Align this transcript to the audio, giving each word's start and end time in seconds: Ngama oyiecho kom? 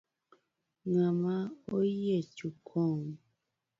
Ngama 0.89 1.35
oyiecho 1.77 2.47
kom? 2.67 3.01